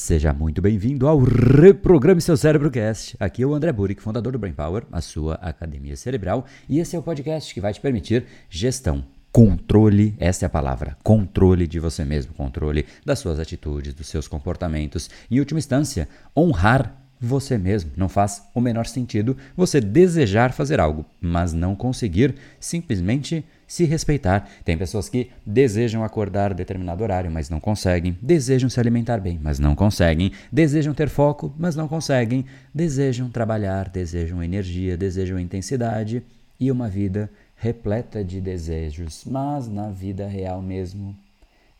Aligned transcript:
Seja 0.00 0.32
muito 0.32 0.62
bem-vindo 0.62 1.06
ao 1.06 1.18
Reprograme 1.18 2.22
Seu 2.22 2.34
Cérebro 2.34 2.70
Cast. 2.70 3.14
Aqui 3.20 3.42
é 3.42 3.46
o 3.46 3.52
André 3.54 3.70
Burick, 3.70 4.00
fundador 4.00 4.32
do 4.32 4.38
Brain 4.38 4.54
Power, 4.54 4.84
a 4.90 5.02
sua 5.02 5.34
academia 5.34 5.94
cerebral, 5.94 6.46
e 6.66 6.78
esse 6.78 6.96
é 6.96 6.98
o 6.98 7.02
podcast 7.02 7.52
que 7.52 7.60
vai 7.60 7.70
te 7.70 7.82
permitir 7.82 8.24
gestão, 8.48 9.04
controle, 9.30 10.16
essa 10.18 10.44
é 10.44 10.46
a 10.46 10.48
palavra, 10.48 10.96
controle 11.04 11.66
de 11.66 11.78
você 11.78 12.02
mesmo, 12.02 12.32
controle 12.32 12.86
das 13.04 13.18
suas 13.18 13.38
atitudes, 13.38 13.92
dos 13.92 14.08
seus 14.08 14.26
comportamentos, 14.26 15.10
em 15.30 15.38
última 15.38 15.58
instância, 15.58 16.08
honrar 16.34 16.99
você 17.20 17.58
mesmo. 17.58 17.90
Não 17.96 18.08
faz 18.08 18.42
o 18.54 18.60
menor 18.60 18.86
sentido 18.86 19.36
você 19.56 19.80
desejar 19.80 20.52
fazer 20.52 20.80
algo, 20.80 21.04
mas 21.20 21.52
não 21.52 21.76
conseguir 21.76 22.34
simplesmente 22.58 23.44
se 23.66 23.84
respeitar. 23.84 24.48
Tem 24.64 24.76
pessoas 24.76 25.08
que 25.08 25.30
desejam 25.46 26.02
acordar 26.02 26.54
determinado 26.54 27.04
horário, 27.04 27.30
mas 27.30 27.50
não 27.50 27.60
conseguem, 27.60 28.16
desejam 28.20 28.68
se 28.68 28.80
alimentar 28.80 29.18
bem, 29.18 29.38
mas 29.40 29.58
não 29.58 29.76
conseguem, 29.76 30.32
desejam 30.50 30.94
ter 30.94 31.08
foco, 31.08 31.54
mas 31.56 31.76
não 31.76 31.86
conseguem, 31.86 32.44
desejam 32.74 33.30
trabalhar, 33.30 33.88
desejam 33.88 34.42
energia, 34.42 34.96
desejam 34.96 35.38
intensidade 35.38 36.22
e 36.58 36.70
uma 36.70 36.88
vida 36.88 37.30
repleta 37.54 38.24
de 38.24 38.40
desejos, 38.40 39.24
mas 39.24 39.68
na 39.68 39.90
vida 39.90 40.26
real 40.26 40.60
mesmo 40.62 41.14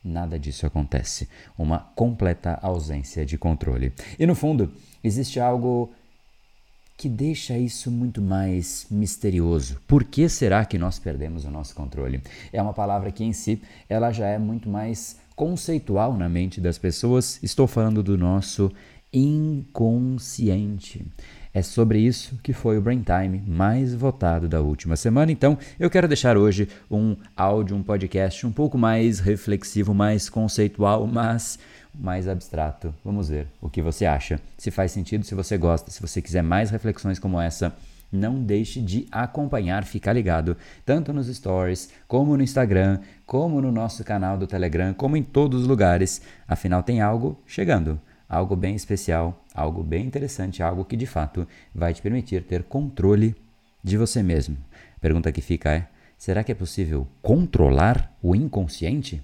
nada 0.03 0.39
disso 0.39 0.65
acontece. 0.65 1.27
Uma 1.57 1.79
completa 1.79 2.59
ausência 2.61 3.25
de 3.25 3.37
controle. 3.37 3.93
E 4.19 4.25
no 4.25 4.35
fundo, 4.35 4.71
existe 5.03 5.39
algo 5.39 5.91
que 6.97 7.09
deixa 7.09 7.57
isso 7.57 7.89
muito 7.89 8.21
mais 8.21 8.85
misterioso. 8.91 9.81
Por 9.87 10.03
que 10.03 10.29
será 10.29 10.63
que 10.65 10.77
nós 10.77 10.99
perdemos 10.99 11.45
o 11.45 11.49
nosso 11.49 11.73
controle? 11.73 12.21
É 12.53 12.61
uma 12.61 12.73
palavra 12.73 13.11
que 13.11 13.23
em 13.23 13.33
si 13.33 13.59
ela 13.89 14.11
já 14.11 14.27
é 14.27 14.37
muito 14.37 14.69
mais 14.69 15.19
conceitual 15.35 16.15
na 16.15 16.29
mente 16.29 16.61
das 16.61 16.77
pessoas. 16.77 17.41
Estou 17.41 17.65
falando 17.65 18.03
do 18.03 18.15
nosso 18.17 18.71
inconsciente. 19.11 21.03
É 21.53 21.61
sobre 21.61 21.99
isso 21.99 22.39
que 22.41 22.53
foi 22.53 22.77
o 22.77 22.81
Brain 22.81 23.03
Time 23.03 23.43
mais 23.45 23.93
votado 23.93 24.47
da 24.47 24.61
última 24.61 24.95
semana. 24.95 25.33
Então, 25.33 25.57
eu 25.77 25.89
quero 25.89 26.07
deixar 26.07 26.37
hoje 26.37 26.69
um 26.89 27.17
áudio, 27.35 27.75
um 27.75 27.83
podcast 27.83 28.47
um 28.47 28.51
pouco 28.53 28.77
mais 28.77 29.19
reflexivo, 29.19 29.93
mais 29.93 30.29
conceitual, 30.29 31.05
mas 31.05 31.59
mais 31.93 32.25
abstrato. 32.25 32.95
Vamos 33.03 33.27
ver 33.27 33.47
o 33.59 33.69
que 33.69 33.81
você 33.81 34.05
acha. 34.05 34.39
Se 34.57 34.71
faz 34.71 34.93
sentido, 34.93 35.25
se 35.25 35.35
você 35.35 35.57
gosta, 35.57 35.91
se 35.91 36.01
você 36.01 36.21
quiser 36.21 36.41
mais 36.41 36.69
reflexões 36.69 37.19
como 37.19 37.39
essa, 37.39 37.75
não 38.09 38.41
deixe 38.41 38.81
de 38.81 39.07
acompanhar, 39.11 39.83
ficar 39.83 40.13
ligado, 40.13 40.55
tanto 40.85 41.11
nos 41.11 41.27
stories, 41.27 41.89
como 42.07 42.35
no 42.35 42.43
Instagram, 42.43 42.99
como 43.25 43.61
no 43.61 43.71
nosso 43.71 44.03
canal 44.05 44.37
do 44.37 44.47
Telegram, 44.47 44.93
como 44.93 45.17
em 45.17 45.23
todos 45.23 45.61
os 45.61 45.67
lugares. 45.67 46.21
Afinal, 46.47 46.81
tem 46.81 47.01
algo 47.01 47.37
chegando, 47.45 47.99
algo 48.31 48.55
bem 48.55 48.75
especial, 48.75 49.43
algo 49.53 49.83
bem 49.83 50.05
interessante, 50.05 50.63
algo 50.63 50.85
que 50.85 50.95
de 50.95 51.05
fato 51.05 51.45
vai 51.75 51.93
te 51.93 52.01
permitir 52.01 52.43
ter 52.45 52.63
controle 52.63 53.35
de 53.83 53.97
você 53.97 54.23
mesmo. 54.23 54.55
A 54.95 54.99
pergunta 55.01 55.33
que 55.33 55.41
fica 55.41 55.69
é: 55.69 55.87
será 56.17 56.41
que 56.41 56.51
é 56.53 56.55
possível 56.55 57.05
controlar 57.21 58.15
o 58.23 58.33
inconsciente? 58.33 59.21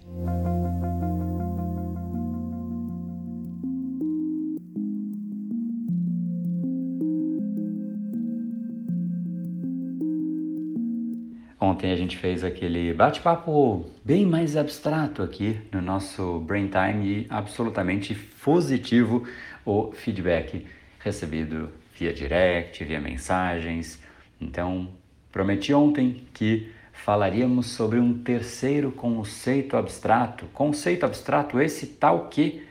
Ontem 11.59 11.91
a 11.91 11.95
gente 11.95 12.17
fez 12.17 12.43
aquele 12.43 12.93
bate-papo 12.93 13.83
bem 14.05 14.27
mais 14.27 14.55
abstrato 14.55 15.23
aqui 15.23 15.59
no 15.71 15.81
nosso 15.81 16.39
Brain 16.41 16.69
Time 16.69 17.07
e 17.07 17.27
absolutamente 17.31 18.13
positivo 18.13 19.27
o 19.65 19.91
feedback 19.91 20.67
recebido 20.99 21.71
via 21.97 22.13
direct, 22.13 22.83
via 22.83 23.01
mensagens. 23.01 23.99
Então, 24.39 24.87
prometi 25.31 25.73
ontem 25.73 26.27
que 26.31 26.71
falaríamos 26.93 27.67
sobre 27.71 27.97
um 27.97 28.13
terceiro 28.13 28.91
conceito 28.91 29.75
abstrato. 29.75 30.45
Conceito 30.53 31.07
abstrato 31.07 31.59
esse 31.59 31.87
tal 31.87 32.27
que 32.27 32.67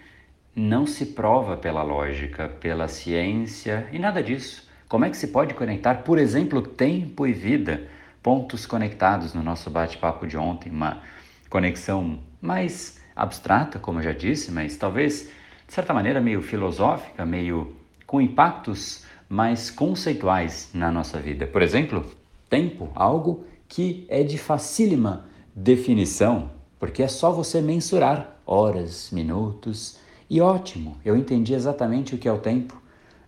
não 0.54 0.86
se 0.86 1.06
prova 1.06 1.56
pela 1.56 1.82
lógica, 1.82 2.48
pela 2.48 2.86
ciência 2.86 3.88
e 3.92 3.98
nada 3.98 4.22
disso. 4.22 4.66
Como 4.88 5.04
é 5.04 5.10
que 5.10 5.16
se 5.16 5.26
pode 5.26 5.54
conectar, 5.54 5.96
por 5.96 6.18
exemplo, 6.18 6.62
tempo 6.62 7.26
e 7.26 7.32
vida? 7.32 7.88
Pontos 8.26 8.66
conectados 8.66 9.34
no 9.34 9.40
nosso 9.40 9.70
bate-papo 9.70 10.26
de 10.26 10.36
ontem, 10.36 10.68
uma 10.68 11.00
conexão 11.48 12.18
mais 12.40 12.98
abstrata, 13.14 13.78
como 13.78 14.00
eu 14.00 14.02
já 14.02 14.12
disse, 14.12 14.50
mas 14.50 14.76
talvez 14.76 15.30
de 15.64 15.72
certa 15.72 15.94
maneira 15.94 16.20
meio 16.20 16.42
filosófica, 16.42 17.24
meio 17.24 17.76
com 18.04 18.20
impactos 18.20 19.04
mais 19.28 19.70
conceituais 19.70 20.70
na 20.74 20.90
nossa 20.90 21.20
vida. 21.20 21.46
Por 21.46 21.62
exemplo, 21.62 22.04
tempo, 22.50 22.90
algo 22.96 23.44
que 23.68 24.04
é 24.08 24.24
de 24.24 24.38
facílima 24.38 25.26
definição, 25.54 26.50
porque 26.80 27.04
é 27.04 27.08
só 27.08 27.30
você 27.30 27.60
mensurar 27.60 28.40
horas, 28.44 29.08
minutos, 29.12 30.00
e 30.28 30.40
ótimo, 30.40 30.96
eu 31.04 31.16
entendi 31.16 31.54
exatamente 31.54 32.16
o 32.16 32.18
que 32.18 32.26
é 32.26 32.32
o 32.32 32.38
tempo, 32.38 32.82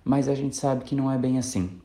mas 0.04 0.28
a 0.28 0.34
gente 0.34 0.56
sabe 0.56 0.82
que 0.82 0.96
não 0.96 1.08
é 1.08 1.16
bem 1.16 1.38
assim. 1.38 1.80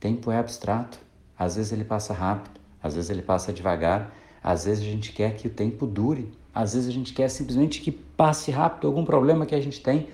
Tempo 0.00 0.30
é 0.30 0.38
abstrato, 0.38 1.03
às 1.38 1.56
vezes 1.56 1.72
ele 1.72 1.84
passa 1.84 2.12
rápido, 2.12 2.60
às 2.82 2.94
vezes 2.94 3.10
ele 3.10 3.22
passa 3.22 3.52
devagar, 3.52 4.14
às 4.42 4.64
vezes 4.64 4.82
a 4.82 4.90
gente 4.90 5.12
quer 5.12 5.34
que 5.36 5.46
o 5.46 5.50
tempo 5.50 5.86
dure, 5.86 6.32
às 6.54 6.74
vezes 6.74 6.88
a 6.88 6.92
gente 6.92 7.12
quer 7.12 7.28
simplesmente 7.28 7.80
que 7.80 7.90
passe 7.90 8.50
rápido. 8.50 8.86
Algum 8.86 9.04
problema 9.04 9.46
que 9.46 9.54
a 9.54 9.60
gente 9.60 9.80
tem 9.80 10.08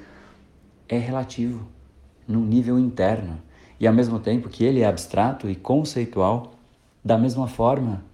é 0.88 0.96
relativo, 0.96 1.66
num 2.26 2.44
nível 2.44 2.78
interno. 2.78 3.40
E 3.78 3.86
ao 3.86 3.92
mesmo 3.92 4.18
tempo 4.18 4.48
que 4.48 4.64
ele 4.64 4.80
é 4.80 4.86
abstrato 4.86 5.48
e 5.50 5.56
conceitual, 5.56 6.52
da 7.04 7.18
mesma 7.18 7.48
forma 7.48 8.04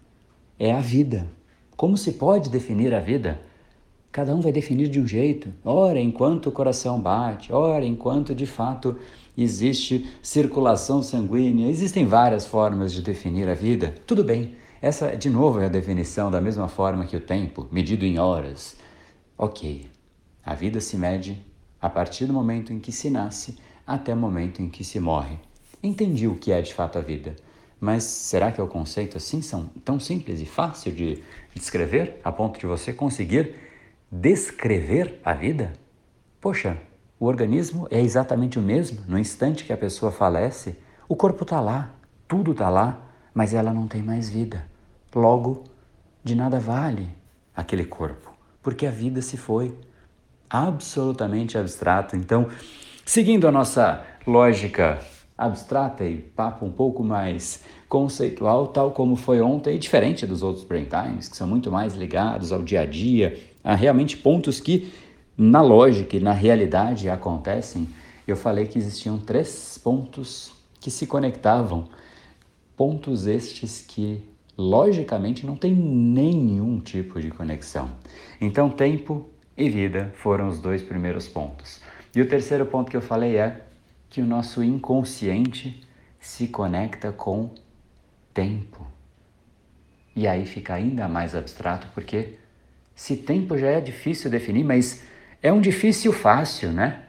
é 0.58 0.72
a 0.72 0.80
vida. 0.80 1.26
Como 1.76 1.96
se 1.96 2.12
pode 2.12 2.48
definir 2.48 2.94
a 2.94 3.00
vida? 3.00 3.40
Cada 4.16 4.34
um 4.34 4.40
vai 4.40 4.50
definir 4.50 4.88
de 4.88 4.98
um 4.98 5.06
jeito. 5.06 5.52
Ora, 5.62 6.00
enquanto 6.00 6.46
o 6.46 6.50
coração 6.50 6.98
bate, 6.98 7.52
ora, 7.52 7.84
enquanto 7.84 8.34
de 8.34 8.46
fato 8.46 8.96
existe 9.36 10.10
circulação 10.22 11.02
sanguínea, 11.02 11.68
existem 11.68 12.06
várias 12.06 12.46
formas 12.46 12.94
de 12.94 13.02
definir 13.02 13.46
a 13.46 13.52
vida. 13.52 13.94
Tudo 14.06 14.24
bem, 14.24 14.56
essa 14.80 15.14
de 15.14 15.28
novo 15.28 15.60
é 15.60 15.66
a 15.66 15.68
definição 15.68 16.30
da 16.30 16.40
mesma 16.40 16.66
forma 16.66 17.04
que 17.04 17.14
o 17.14 17.20
tempo, 17.20 17.68
medido 17.70 18.06
em 18.06 18.18
horas. 18.18 18.78
Ok, 19.36 19.86
a 20.42 20.54
vida 20.54 20.80
se 20.80 20.96
mede 20.96 21.38
a 21.78 21.90
partir 21.90 22.24
do 22.24 22.32
momento 22.32 22.72
em 22.72 22.80
que 22.80 22.92
se 22.92 23.10
nasce 23.10 23.58
até 23.86 24.14
o 24.14 24.16
momento 24.16 24.62
em 24.62 24.70
que 24.70 24.82
se 24.82 24.98
morre. 24.98 25.38
Entendi 25.82 26.26
o 26.26 26.36
que 26.36 26.52
é 26.52 26.62
de 26.62 26.72
fato 26.72 26.96
a 26.96 27.02
vida, 27.02 27.36
mas 27.78 28.04
será 28.04 28.50
que 28.50 28.62
é 28.62 28.64
o 28.64 28.66
conceito 28.66 29.18
assim 29.18 29.42
são 29.42 29.66
tão 29.84 30.00
simples 30.00 30.40
e 30.40 30.46
fácil 30.46 30.90
de 30.90 31.22
descrever 31.54 32.18
a 32.24 32.32
ponto 32.32 32.58
de 32.58 32.64
você 32.64 32.94
conseguir 32.94 33.66
descrever 34.20 35.20
a 35.24 35.34
vida? 35.34 35.72
Poxa, 36.40 36.78
o 37.18 37.26
organismo 37.26 37.86
é 37.90 38.00
exatamente 38.00 38.58
o 38.58 38.62
mesmo. 38.62 39.00
No 39.06 39.18
instante 39.18 39.64
que 39.64 39.72
a 39.72 39.76
pessoa 39.76 40.10
falece, 40.10 40.78
o 41.08 41.14
corpo 41.14 41.42
está 41.42 41.60
lá, 41.60 41.90
tudo 42.26 42.52
está 42.52 42.68
lá, 42.68 42.98
mas 43.34 43.52
ela 43.52 43.72
não 43.72 43.86
tem 43.86 44.02
mais 44.02 44.28
vida. 44.28 44.66
Logo, 45.14 45.64
de 46.24 46.34
nada 46.34 46.58
vale 46.58 47.08
aquele 47.54 47.84
corpo, 47.84 48.34
porque 48.62 48.86
a 48.86 48.90
vida 48.90 49.20
se 49.22 49.36
foi. 49.36 49.76
Absolutamente 50.48 51.58
abstrato. 51.58 52.16
Então, 52.16 52.48
seguindo 53.04 53.48
a 53.48 53.52
nossa 53.52 54.04
lógica 54.26 55.00
abstrata 55.36 56.04
e 56.04 56.16
papo 56.16 56.64
um 56.64 56.70
pouco 56.70 57.02
mais 57.02 57.62
conceitual, 57.88 58.68
tal 58.68 58.92
como 58.92 59.16
foi 59.16 59.40
ontem, 59.40 59.78
diferente 59.78 60.26
dos 60.26 60.42
outros 60.42 60.64
brain 60.64 60.86
times, 60.86 61.28
que 61.28 61.36
são 61.36 61.46
muito 61.46 61.70
mais 61.70 61.94
ligados 61.94 62.52
ao 62.52 62.62
dia 62.62 62.80
a 62.80 62.86
dia, 62.86 63.38
a 63.66 63.74
realmente 63.74 64.16
pontos 64.16 64.60
que 64.60 64.92
na 65.36 65.60
lógica 65.60 66.16
e 66.16 66.20
na 66.20 66.30
realidade 66.30 67.10
acontecem, 67.10 67.88
eu 68.24 68.36
falei 68.36 68.66
que 68.66 68.78
existiam 68.78 69.18
três 69.18 69.76
pontos 69.76 70.52
que 70.80 70.88
se 70.88 71.04
conectavam. 71.04 71.88
Pontos 72.76 73.26
estes 73.26 73.84
que, 73.86 74.22
logicamente, 74.56 75.44
não 75.44 75.56
têm 75.56 75.74
nenhum 75.74 76.78
tipo 76.78 77.20
de 77.20 77.28
conexão. 77.28 77.90
Então, 78.40 78.70
tempo 78.70 79.28
e 79.56 79.68
vida 79.68 80.12
foram 80.14 80.46
os 80.46 80.60
dois 80.60 80.80
primeiros 80.80 81.26
pontos. 81.26 81.80
E 82.14 82.20
o 82.22 82.28
terceiro 82.28 82.66
ponto 82.66 82.88
que 82.88 82.96
eu 82.96 83.02
falei 83.02 83.36
é 83.36 83.64
que 84.08 84.20
o 84.20 84.26
nosso 84.26 84.62
inconsciente 84.62 85.82
se 86.20 86.46
conecta 86.46 87.10
com 87.10 87.50
tempo. 88.32 88.86
E 90.14 90.28
aí 90.28 90.46
fica 90.46 90.74
ainda 90.74 91.08
mais 91.08 91.34
abstrato, 91.34 91.88
porque 91.92 92.36
se 92.96 93.18
tempo 93.18 93.58
já 93.58 93.68
é 93.68 93.80
difícil 93.80 94.30
definir, 94.30 94.64
mas 94.64 95.04
é 95.42 95.52
um 95.52 95.60
difícil 95.60 96.14
fácil, 96.14 96.72
né? 96.72 97.02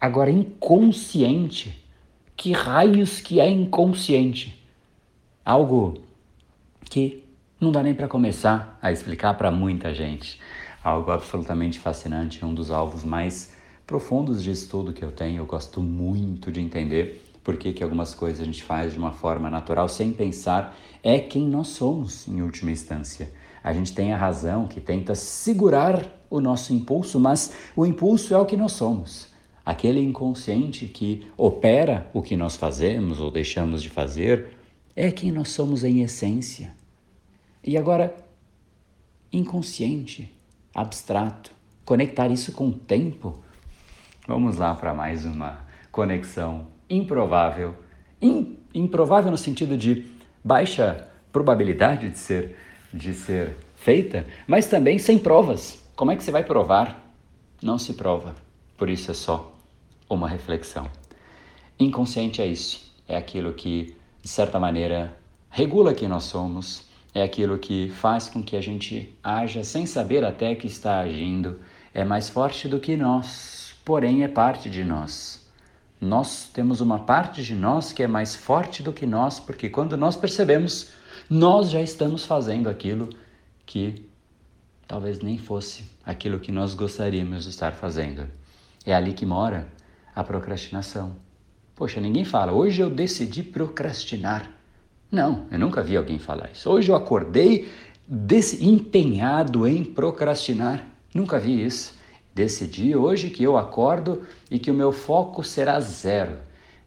Agora, 0.00 0.30
inconsciente. 0.30 1.84
Que 2.36 2.52
raios 2.52 3.20
que 3.20 3.40
é 3.40 3.50
inconsciente? 3.50 4.64
Algo 5.44 6.00
que 6.84 7.24
não 7.60 7.70
dá 7.70 7.82
nem 7.82 7.92
para 7.92 8.08
começar 8.08 8.78
a 8.80 8.90
explicar 8.92 9.34
para 9.34 9.50
muita 9.50 9.92
gente. 9.92 10.40
Algo 10.82 11.10
absolutamente 11.10 11.78
fascinante, 11.78 12.42
um 12.44 12.54
dos 12.54 12.70
alvos 12.70 13.04
mais 13.04 13.52
profundos 13.86 14.42
de 14.42 14.52
estudo 14.52 14.92
que 14.92 15.04
eu 15.04 15.10
tenho, 15.10 15.38
eu 15.38 15.44
gosto 15.44 15.82
muito 15.82 16.50
de 16.52 16.60
entender 16.60 17.29
por 17.42 17.56
que, 17.56 17.72
que 17.72 17.82
algumas 17.82 18.14
coisas 18.14 18.40
a 18.40 18.44
gente 18.44 18.62
faz 18.62 18.92
de 18.92 18.98
uma 18.98 19.12
forma 19.12 19.48
natural, 19.48 19.88
sem 19.88 20.12
pensar, 20.12 20.76
é 21.02 21.18
quem 21.18 21.48
nós 21.48 21.68
somos 21.68 22.28
em 22.28 22.42
última 22.42 22.70
instância. 22.70 23.32
A 23.62 23.72
gente 23.72 23.94
tem 23.94 24.12
a 24.12 24.16
razão 24.16 24.66
que 24.66 24.80
tenta 24.80 25.14
segurar 25.14 26.04
o 26.28 26.40
nosso 26.40 26.72
impulso, 26.72 27.18
mas 27.18 27.52
o 27.74 27.84
impulso 27.84 28.34
é 28.34 28.38
o 28.38 28.46
que 28.46 28.56
nós 28.56 28.72
somos. 28.72 29.28
Aquele 29.64 30.00
inconsciente 30.00 30.86
que 30.86 31.26
opera 31.36 32.10
o 32.12 32.22
que 32.22 32.36
nós 32.36 32.56
fazemos 32.56 33.20
ou 33.20 33.30
deixamos 33.30 33.82
de 33.82 33.90
fazer 33.90 34.56
é 34.96 35.10
quem 35.10 35.30
nós 35.30 35.50
somos 35.50 35.84
em 35.84 36.02
essência. 36.02 36.74
E 37.62 37.76
agora, 37.76 38.14
inconsciente, 39.32 40.34
abstrato, 40.74 41.52
conectar 41.84 42.28
isso 42.28 42.52
com 42.52 42.68
o 42.68 42.72
tempo. 42.72 43.38
Vamos 44.26 44.56
lá 44.56 44.74
para 44.74 44.94
mais 44.94 45.26
uma 45.26 45.64
conexão 45.90 46.66
improvável. 46.90 47.74
In, 48.20 48.58
improvável 48.74 49.30
no 49.30 49.38
sentido 49.38 49.78
de 49.78 50.06
baixa 50.44 51.08
probabilidade 51.32 52.10
de 52.10 52.18
ser, 52.18 52.56
de 52.92 53.14
ser 53.14 53.56
feita, 53.76 54.26
mas 54.46 54.66
também 54.66 54.98
sem 54.98 55.18
provas. 55.18 55.82
Como 55.94 56.10
é 56.10 56.16
que 56.16 56.24
você 56.24 56.30
vai 56.30 56.44
provar? 56.44 57.14
Não 57.62 57.78
se 57.78 57.94
prova. 57.94 58.34
Por 58.76 58.90
isso 58.90 59.10
é 59.10 59.14
só 59.14 59.56
uma 60.08 60.28
reflexão. 60.28 60.90
Inconsciente 61.78 62.42
é 62.42 62.46
isso. 62.46 62.92
É 63.08 63.16
aquilo 63.16 63.52
que, 63.52 63.96
de 64.22 64.28
certa 64.28 64.58
maneira, 64.58 65.16
regula 65.50 65.94
quem 65.94 66.08
nós 66.08 66.24
somos, 66.24 66.88
é 67.14 67.22
aquilo 67.22 67.58
que 67.58 67.90
faz 67.90 68.28
com 68.28 68.42
que 68.42 68.56
a 68.56 68.60
gente 68.60 69.16
haja 69.22 69.64
sem 69.64 69.84
saber 69.84 70.24
até 70.24 70.54
que 70.54 70.66
está 70.66 71.00
agindo, 71.00 71.60
é 71.92 72.04
mais 72.04 72.28
forte 72.28 72.68
do 72.68 72.78
que 72.78 72.96
nós, 72.96 73.74
porém 73.84 74.22
é 74.22 74.28
parte 74.28 74.70
de 74.70 74.84
nós. 74.84 75.44
Nós 76.00 76.48
temos 76.52 76.80
uma 76.80 77.00
parte 77.00 77.42
de 77.42 77.54
nós 77.54 77.92
que 77.92 78.02
é 78.02 78.06
mais 78.06 78.34
forte 78.34 78.82
do 78.82 78.92
que 78.92 79.04
nós, 79.04 79.38
porque 79.38 79.68
quando 79.68 79.96
nós 79.96 80.16
percebemos, 80.16 80.88
nós 81.28 81.70
já 81.70 81.82
estamos 81.82 82.24
fazendo 82.24 82.68
aquilo 82.70 83.10
que 83.66 84.08
talvez 84.88 85.20
nem 85.20 85.36
fosse 85.36 85.84
aquilo 86.04 86.40
que 86.40 86.50
nós 86.50 86.74
gostaríamos 86.74 87.44
de 87.44 87.50
estar 87.50 87.72
fazendo. 87.72 88.26
É 88.84 88.94
ali 88.94 89.12
que 89.12 89.26
mora 89.26 89.68
a 90.14 90.24
procrastinação. 90.24 91.16
Poxa, 91.76 92.00
ninguém 92.00 92.24
fala, 92.24 92.52
hoje 92.52 92.80
eu 92.80 92.90
decidi 92.90 93.42
procrastinar. 93.42 94.50
Não, 95.10 95.46
eu 95.50 95.58
nunca 95.58 95.82
vi 95.82 95.96
alguém 95.96 96.18
falar 96.18 96.50
isso. 96.52 96.68
Hoje 96.70 96.90
eu 96.90 96.96
acordei 96.96 97.70
empenhado 98.60 99.66
em 99.66 99.84
procrastinar. 99.84 100.84
Nunca 101.14 101.38
vi 101.38 101.64
isso. 101.64 101.94
Decidi 102.34 102.94
hoje 102.94 103.30
que 103.30 103.42
eu 103.42 103.56
acordo 103.56 104.22
e 104.50 104.58
que 104.58 104.70
o 104.70 104.74
meu 104.74 104.92
foco 104.92 105.42
será 105.42 105.80
zero. 105.80 106.38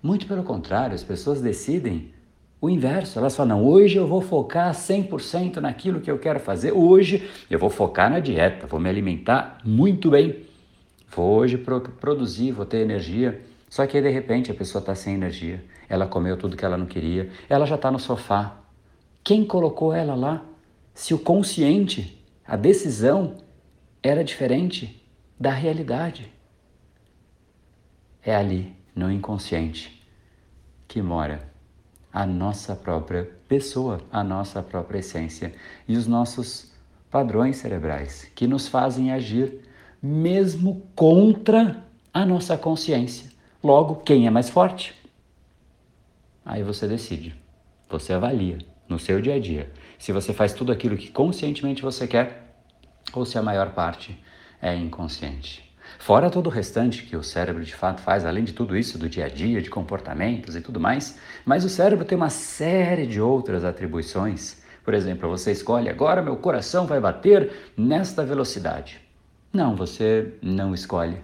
Muito 0.02 0.26
pelo 0.26 0.44
contrário, 0.44 0.96
as 0.96 1.04
pessoas 1.04 1.42
decidem 1.42 2.14
o 2.60 2.70
inverso. 2.70 3.20
Elas 3.20 3.36
falam: 3.36 3.64
hoje 3.66 3.98
eu 3.98 4.08
vou 4.08 4.22
focar 4.22 4.74
100% 4.74 5.58
naquilo 5.58 6.02
que 6.02 6.10
eu 6.10 6.18
quero 6.18 6.40
fazer. 6.40 6.72
Hoje 6.72 7.30
eu 7.50 7.60
vou 7.60 7.70
focar 7.70 8.10
na 8.10 8.20
dieta, 8.20 8.68
vou 8.68 8.80
me 8.80 8.90
alimentar 8.90 9.60
muito 9.64 10.10
bem. 10.10 10.46
Vou 11.16 11.38
hoje 11.38 11.58
pro 11.58 11.82
produzir, 11.82 12.52
vou 12.52 12.66
ter 12.66 12.78
energia. 12.78 13.42
Só 13.70 13.86
que 13.86 13.98
aí, 13.98 14.04
de 14.04 14.10
repente 14.10 14.52
a 14.52 14.54
pessoa 14.54 14.80
está 14.80 14.96
sem 14.96 15.14
energia 15.14 15.64
ela 15.94 16.08
comeu 16.08 16.36
tudo 16.36 16.58
que 16.58 16.66
ela 16.66 16.76
não 16.76 16.88
queria, 16.88 17.30
ela 17.48 17.68
já 17.68 17.76
está 17.76 17.92
no 17.92 18.00
sofá. 18.00 18.58
Quem 19.24 19.46
colocou 19.46 19.94
ela 19.94 20.16
lá? 20.16 20.44
Se 20.94 21.14
o 21.14 21.20
consciente, 21.20 22.20
a 22.46 22.56
decisão, 22.56 23.36
era 24.02 24.24
diferente 24.24 25.03
da 25.44 25.52
realidade. 25.52 26.32
É 28.24 28.34
ali, 28.34 28.74
no 28.96 29.12
inconsciente, 29.12 30.02
que 30.88 31.02
mora 31.02 31.52
a 32.14 32.26
nossa 32.26 32.78
própria 32.78 33.30
pessoa, 33.46 34.00
a 34.10 34.24
nossa 34.24 34.64
própria 34.64 35.00
essência 35.00 35.54
e 35.86 35.98
os 35.98 36.08
nossos 36.08 36.72
padrões 37.12 37.58
cerebrais 37.58 38.32
que 38.34 38.48
nos 38.48 38.70
fazem 38.70 39.12
agir 39.12 39.60
mesmo 40.02 40.88
contra 40.96 41.84
a 42.14 42.26
nossa 42.26 42.58
consciência. 42.58 43.30
Logo, 43.62 43.98
quem 43.98 44.26
é 44.26 44.30
mais 44.30 44.50
forte? 44.50 44.96
Aí 46.46 46.64
você 46.64 46.88
decide, 46.88 47.36
você 47.90 48.14
avalia 48.14 48.60
no 48.88 48.98
seu 48.98 49.20
dia 49.20 49.36
a 49.36 49.40
dia 49.42 49.70
se 50.00 50.14
você 50.14 50.32
faz 50.32 50.54
tudo 50.54 50.72
aquilo 50.72 50.96
que 50.96 51.12
conscientemente 51.12 51.82
você 51.82 52.08
quer 52.08 52.56
ou 53.12 53.26
se 53.26 53.38
a 53.38 53.42
maior 53.42 53.74
parte 53.74 54.18
é 54.64 54.74
inconsciente. 54.74 55.62
Fora 56.00 56.30
todo 56.30 56.48
o 56.48 56.50
restante 56.50 57.04
que 57.04 57.18
o 57.18 57.22
cérebro 57.22 57.64
de 57.64 57.76
fato 57.76 58.02
faz, 58.02 58.26
além 58.26 58.46
de 58.46 58.54
tudo 58.54 58.78
isso, 58.78 58.98
do 58.98 59.10
dia 59.10 59.26
a 59.26 59.30
dia, 59.30 59.62
de 59.62 59.70
comportamentos 59.70 60.56
e 60.56 60.62
tudo 60.62 60.80
mais, 60.80 61.20
mas 61.46 61.66
o 61.66 61.70
cérebro 61.70 62.06
tem 62.06 62.16
uma 62.16 62.30
série 62.30 63.06
de 63.06 63.20
outras 63.20 63.66
atribuições. 63.66 64.64
Por 64.84 64.94
exemplo, 64.94 65.30
você 65.30 65.52
escolhe 65.52 65.90
agora 65.90 66.22
meu 66.22 66.38
coração 66.38 66.88
vai 66.88 67.00
bater 67.00 67.72
nesta 67.76 68.26
velocidade. 68.26 69.02
Não, 69.52 69.76
você 69.76 70.34
não 70.42 70.74
escolhe. 70.74 71.18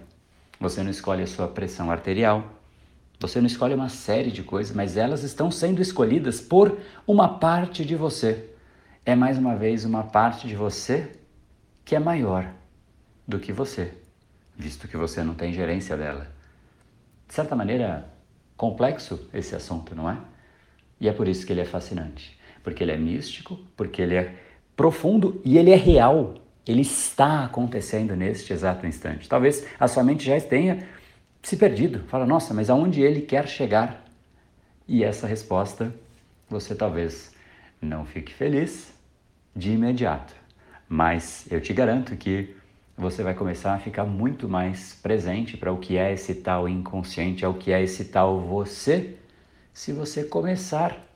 Você 0.60 0.82
não 0.82 0.90
escolhe 0.90 1.22
a 1.22 1.26
sua 1.26 1.48
pressão 1.48 1.90
arterial, 1.90 2.44
você 3.18 3.40
não 3.40 3.46
escolhe 3.46 3.74
uma 3.74 3.88
série 3.88 4.30
de 4.30 4.42
coisas, 4.42 4.76
mas 4.76 4.98
elas 4.98 5.22
estão 5.22 5.50
sendo 5.50 5.80
escolhidas 5.80 6.40
por 6.40 6.78
uma 7.06 7.38
parte 7.38 7.84
de 7.86 7.96
você. 7.96 8.50
É 9.04 9.14
mais 9.14 9.38
uma 9.38 9.56
vez 9.56 9.86
uma 9.86 10.04
parte 10.04 10.46
de 10.46 10.54
você 10.54 11.10
que 11.84 11.96
é 11.96 11.98
maior 11.98 12.59
do 13.30 13.38
que 13.38 13.52
você, 13.52 13.92
visto 14.56 14.88
que 14.88 14.96
você 14.96 15.22
não 15.22 15.34
tem 15.34 15.52
gerência 15.52 15.96
dela. 15.96 16.30
De 17.26 17.32
certa 17.32 17.54
maneira, 17.54 18.10
complexo 18.56 19.28
esse 19.32 19.54
assunto, 19.54 19.94
não 19.94 20.10
é? 20.10 20.18
E 21.00 21.08
é 21.08 21.12
por 21.12 21.28
isso 21.28 21.46
que 21.46 21.52
ele 21.52 21.60
é 21.60 21.64
fascinante, 21.64 22.38
porque 22.62 22.82
ele 22.82 22.92
é 22.92 22.96
místico, 22.96 23.58
porque 23.76 24.02
ele 24.02 24.16
é 24.16 24.34
profundo 24.76 25.40
e 25.44 25.56
ele 25.56 25.70
é 25.70 25.76
real. 25.76 26.34
Ele 26.66 26.82
está 26.82 27.44
acontecendo 27.44 28.14
neste 28.14 28.52
exato 28.52 28.86
instante. 28.86 29.28
Talvez 29.28 29.66
a 29.78 29.88
sua 29.88 30.04
mente 30.04 30.24
já 30.24 30.38
tenha 30.40 30.86
se 31.42 31.56
perdido. 31.56 32.00
Fala, 32.08 32.26
nossa, 32.26 32.52
mas 32.52 32.68
aonde 32.68 33.00
ele 33.00 33.22
quer 33.22 33.48
chegar? 33.48 34.04
E 34.86 35.04
essa 35.04 35.26
resposta 35.26 35.94
você 36.48 36.74
talvez 36.74 37.32
não 37.80 38.04
fique 38.04 38.34
feliz 38.34 38.92
de 39.54 39.70
imediato, 39.70 40.34
mas 40.88 41.46
eu 41.50 41.60
te 41.60 41.72
garanto 41.72 42.16
que 42.16 42.54
você 43.00 43.22
vai 43.22 43.34
começar 43.34 43.74
a 43.74 43.78
ficar 43.78 44.04
muito 44.04 44.46
mais 44.46 44.94
presente 45.02 45.56
para 45.56 45.72
o 45.72 45.78
que 45.78 45.96
é 45.96 46.12
esse 46.12 46.34
tal 46.34 46.68
inconsciente, 46.68 47.44
ao 47.44 47.54
que 47.54 47.72
é 47.72 47.82
esse 47.82 48.04
tal 48.04 48.40
você, 48.40 49.16
se 49.72 49.90
você 49.90 50.22
começar 50.22 51.06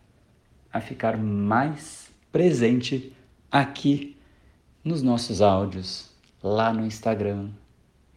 a 0.72 0.80
ficar 0.80 1.18
mais 1.18 2.10
presente 2.32 3.12
aqui 3.52 4.16
nos 4.82 5.02
nossos 5.02 5.42
áudios, 5.42 6.10
lá 6.42 6.72
no 6.72 6.86
Instagram, 6.86 7.50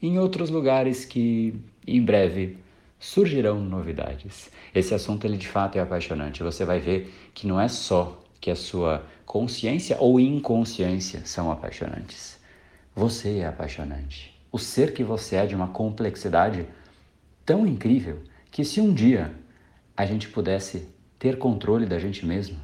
em 0.02 0.18
outros 0.18 0.50
lugares 0.50 1.04
que 1.04 1.54
em 1.86 2.02
breve 2.02 2.58
surgirão 3.00 3.60
novidades. 3.60 4.50
Esse 4.74 4.94
assunto 4.94 5.26
ele 5.26 5.38
de 5.38 5.48
fato 5.48 5.78
é 5.78 5.82
apaixonante. 5.82 6.42
Você 6.42 6.64
vai 6.64 6.80
ver 6.80 7.14
que 7.34 7.46
não 7.46 7.60
é 7.60 7.68
só 7.68 8.24
que 8.40 8.50
a 8.50 8.56
sua 8.56 9.06
consciência 9.26 9.98
ou 10.00 10.20
inconsciência 10.20 11.22
são 11.26 11.52
apaixonantes. 11.52 12.38
Você 12.98 13.38
é 13.38 13.46
apaixonante. 13.46 14.36
O 14.52 14.58
ser 14.58 14.92
que 14.92 15.04
você 15.04 15.36
é 15.36 15.46
de 15.46 15.54
uma 15.54 15.68
complexidade 15.68 16.68
tão 17.46 17.68
incrível 17.68 18.24
que 18.50 18.66
se 18.66 18.82
um 18.82 18.92
dia 18.92 19.36
a 19.96 20.04
gente 20.04 20.28
pudesse 20.30 20.90
ter 21.20 21.38
controle 21.38 21.86
da 21.86 22.00
gente 22.00 22.26
mesmo, 22.26 22.58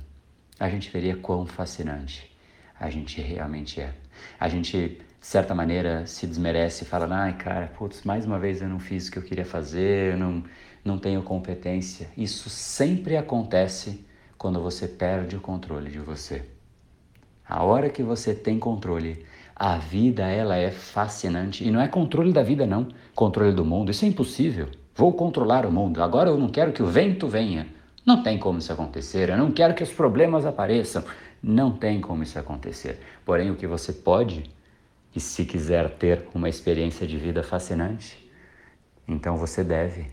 a 0.59 0.67
gente 0.71 0.89
veria 0.89 1.15
quão 1.15 1.45
fascinante 1.45 2.35
a 2.79 2.89
gente 2.89 3.21
realmente 3.21 3.79
é. 3.79 3.93
A 4.39 4.49
gente 4.49 4.99
de 5.21 5.27
certa 5.27 5.53
maneira, 5.53 6.07
se 6.07 6.25
desmerece 6.25 6.83
e 6.83 6.87
fala: 6.87 7.07
ai, 7.15 7.37
cara, 7.37 7.67
putz, 7.67 8.01
mais 8.01 8.25
uma 8.25 8.39
vez 8.39 8.59
eu 8.59 8.67
não 8.67 8.79
fiz 8.79 9.07
o 9.07 9.11
que 9.11 9.19
eu 9.19 9.23
queria 9.23 9.45
fazer, 9.45 10.13
eu 10.13 10.17
não, 10.17 10.43
não 10.83 10.97
tenho 10.97 11.21
competência. 11.21 12.09
Isso 12.17 12.49
sempre 12.49 13.17
acontece 13.17 14.03
quando 14.35 14.59
você 14.59 14.87
perde 14.87 15.35
o 15.35 15.39
controle 15.39 15.91
de 15.91 15.99
você. 15.99 16.43
A 17.47 17.63
hora 17.63 17.87
que 17.87 18.01
você 18.01 18.33
tem 18.33 18.57
controle, 18.57 19.23
a 19.55 19.77
vida 19.77 20.23
ela 20.27 20.55
é 20.57 20.71
fascinante. 20.71 21.63
E 21.63 21.71
não 21.71 21.81
é 21.81 21.87
controle 21.87 22.31
da 22.33 22.43
vida, 22.43 22.65
não. 22.65 22.87
Controle 23.15 23.53
do 23.53 23.63
mundo. 23.63 23.91
Isso 23.91 24.05
é 24.05 24.07
impossível. 24.07 24.67
Vou 24.95 25.13
controlar 25.13 25.65
o 25.65 25.71
mundo. 25.71 26.01
Agora 26.01 26.29
eu 26.29 26.37
não 26.37 26.49
quero 26.49 26.71
que 26.71 26.81
o 26.81 26.87
vento 26.87 27.27
venha. 27.27 27.67
Não 28.05 28.21
tem 28.21 28.37
como 28.37 28.59
isso 28.59 28.71
acontecer. 28.71 29.29
Eu 29.29 29.37
não 29.37 29.51
quero 29.51 29.73
que 29.73 29.83
os 29.83 29.91
problemas 29.91 30.45
apareçam. 30.45 31.03
Não 31.41 31.71
tem 31.71 32.01
como 32.01 32.23
isso 32.23 32.37
acontecer. 32.39 32.99
Porém, 33.25 33.51
o 33.51 33.55
que 33.55 33.67
você 33.67 33.93
pode 33.93 34.43
e 35.15 35.19
se 35.19 35.45
quiser 35.45 35.89
ter 35.91 36.27
uma 36.33 36.49
experiência 36.49 37.05
de 37.05 37.17
vida 37.17 37.43
fascinante, 37.43 38.29
então 39.07 39.37
você 39.37 39.63
deve 39.63 40.07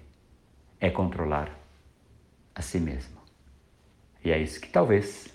é 0.79 0.91
controlar 0.91 1.51
a 2.55 2.63
si 2.63 2.79
mesmo. 2.79 3.19
E 4.25 4.31
é 4.31 4.39
isso 4.39 4.61
que 4.61 4.69
talvez 4.69 5.29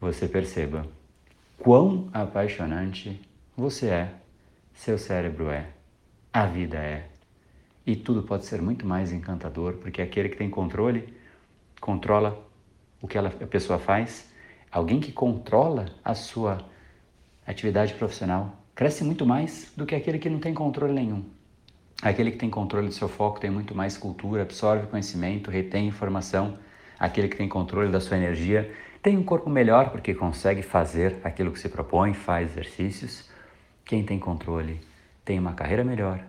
você 0.00 0.28
perceba 0.28 0.86
quão 1.58 2.08
apaixonante 2.12 3.20
você 3.56 3.88
é, 3.88 4.14
seu 4.72 4.96
cérebro 4.96 5.50
é, 5.50 5.66
a 6.32 6.46
vida 6.46 6.78
é 6.78 7.08
E 7.84 7.96
tudo 7.96 8.22
pode 8.22 8.44
ser 8.44 8.62
muito 8.62 8.86
mais 8.86 9.12
encantador, 9.12 9.74
porque 9.74 10.00
aquele 10.00 10.28
que 10.28 10.36
tem 10.36 10.48
controle 10.48 11.12
controla 11.80 12.38
o 13.00 13.08
que 13.08 13.16
ela, 13.18 13.28
a 13.28 13.46
pessoa 13.46 13.78
faz. 13.78 14.30
Alguém 14.70 15.00
que 15.00 15.10
controla 15.10 15.86
a 16.04 16.14
sua 16.14 16.58
atividade 17.46 17.94
profissional 17.94 18.54
cresce 18.74 19.02
muito 19.02 19.26
mais 19.26 19.72
do 19.76 19.86
que 19.86 19.94
aquele 19.94 20.18
que 20.18 20.28
não 20.28 20.38
tem 20.38 20.54
controle 20.54 20.92
nenhum. 20.92 21.24
Aquele 22.02 22.30
que 22.30 22.38
tem 22.38 22.50
controle 22.50 22.88
do 22.88 22.94
seu 22.94 23.08
foco 23.08 23.40
tem 23.40 23.50
muito 23.50 23.74
mais 23.74 23.96
cultura, 23.96 24.42
absorve 24.42 24.86
conhecimento, 24.86 25.50
retém 25.50 25.88
informação. 25.88 26.58
Aquele 26.98 27.28
que 27.28 27.36
tem 27.36 27.48
controle 27.48 27.90
da 27.90 28.00
sua 28.00 28.16
energia 28.16 28.70
tem 29.00 29.16
um 29.16 29.22
corpo 29.22 29.48
melhor 29.48 29.90
porque 29.90 30.14
consegue 30.14 30.62
fazer 30.62 31.16
aquilo 31.22 31.52
que 31.52 31.58
se 31.58 31.68
propõe, 31.68 32.14
faz 32.14 32.50
exercícios. 32.50 33.30
Quem 33.84 34.04
tem 34.04 34.18
controle 34.18 34.80
tem 35.24 35.38
uma 35.38 35.52
carreira 35.52 35.84
melhor, 35.84 36.24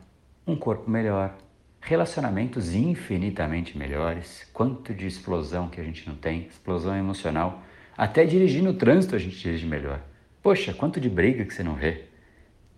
um 0.46 0.56
corpo 0.56 0.90
melhor, 0.90 1.36
relacionamentos 1.82 2.74
infinitamente 2.74 3.78
melhores. 3.78 4.48
Quanto 4.54 4.94
de 4.94 5.08
explosão 5.08 5.70
que 5.70 5.82
a 5.82 5.84
gente 5.84 6.08
não 6.08 6.16
tem, 6.16 6.48
explosão 6.48 6.96
emocional. 6.96 7.64
Até 7.98 8.26
dirigir 8.26 8.62
no 8.62 8.74
trânsito 8.74 9.16
a 9.16 9.20
gente 9.20 9.38
dirige 9.38 9.66
melhor. 9.66 10.02
Poxa, 10.42 10.74
quanto 10.74 11.00
de 11.00 11.10
briga 11.10 11.44
que 11.44 11.54
você 11.54 11.64
não 11.64 11.76
vê. 11.76 12.06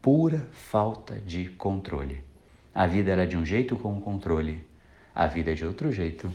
Pura 0.02 0.48
falta 0.52 1.20
de 1.20 1.50
controle. 1.50 2.24
A 2.74 2.88
vida 2.88 3.12
era 3.12 3.28
de 3.28 3.36
um 3.36 3.46
jeito 3.46 3.76
com 3.76 4.00
controle, 4.00 4.66
a 5.14 5.28
vida 5.28 5.52
é 5.52 5.54
de 5.54 5.66
outro 5.66 5.92
jeito 5.92 6.32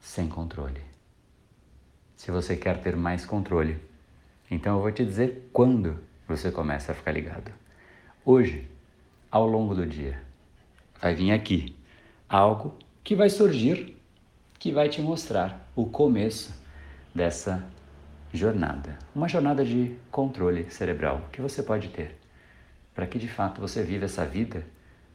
sem 0.00 0.26
controle. 0.26 0.89
Se 2.20 2.30
você 2.30 2.54
quer 2.54 2.76
ter 2.82 2.94
mais 2.94 3.24
controle, 3.24 3.78
então 4.50 4.76
eu 4.76 4.82
vou 4.82 4.92
te 4.92 5.02
dizer 5.02 5.48
quando 5.54 5.98
você 6.28 6.50
começa 6.50 6.92
a 6.92 6.94
ficar 6.94 7.12
ligado. 7.12 7.50
Hoje, 8.26 8.68
ao 9.30 9.46
longo 9.46 9.74
do 9.74 9.86
dia, 9.86 10.20
vai 11.00 11.14
vir 11.14 11.32
aqui 11.32 11.74
algo 12.28 12.76
que 13.02 13.16
vai 13.16 13.30
surgir, 13.30 13.96
que 14.58 14.70
vai 14.70 14.90
te 14.90 15.00
mostrar 15.00 15.66
o 15.74 15.86
começo 15.86 16.54
dessa 17.14 17.66
jornada. 18.34 18.98
Uma 19.14 19.26
jornada 19.26 19.64
de 19.64 19.96
controle 20.10 20.70
cerebral 20.70 21.26
que 21.32 21.40
você 21.40 21.62
pode 21.62 21.88
ter, 21.88 22.18
para 22.94 23.06
que 23.06 23.18
de 23.18 23.28
fato 23.28 23.62
você 23.62 23.82
viva 23.82 24.04
essa 24.04 24.26
vida 24.26 24.62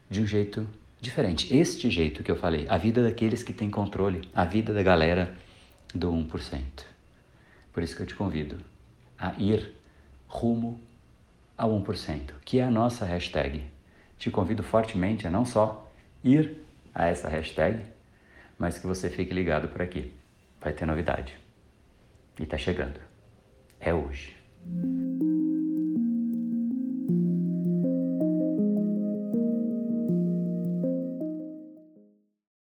de 0.09 0.21
um 0.21 0.25
jeito 0.25 0.67
diferente. 0.99 1.55
Este 1.55 1.87
jeito 1.87 2.23
que 2.23 2.31
eu 2.31 2.35
falei, 2.35 2.65
a 2.67 2.79
vida 2.79 3.03
daqueles 3.03 3.43
que 3.43 3.53
têm 3.53 3.69
controle, 3.69 4.27
a 4.33 4.43
vida 4.43 4.73
da 4.73 4.81
galera 4.81 5.37
do 5.93 6.11
1%. 6.11 6.94
Por 7.75 7.83
isso 7.83 7.93
que 7.93 8.03
eu 8.03 8.05
te 8.05 8.15
convido 8.15 8.57
a 9.19 9.33
ir 9.37 9.75
rumo 10.29 10.79
ao 11.57 11.69
1%, 11.71 12.31
que 12.45 12.57
é 12.57 12.63
a 12.63 12.71
nossa 12.71 13.03
hashtag. 13.03 13.65
Te 14.17 14.31
convido 14.31 14.63
fortemente 14.63 15.27
a 15.27 15.29
não 15.29 15.43
só 15.43 15.91
ir 16.23 16.59
a 16.93 17.07
essa 17.07 17.27
hashtag, 17.27 17.85
mas 18.57 18.79
que 18.79 18.87
você 18.87 19.09
fique 19.09 19.33
ligado 19.33 19.67
por 19.67 19.81
aqui. 19.81 20.13
Vai 20.61 20.71
ter 20.71 20.85
novidade. 20.85 21.37
E 22.39 22.45
tá 22.45 22.57
chegando. 22.57 23.01
É 23.77 23.93
hoje. 23.93 24.33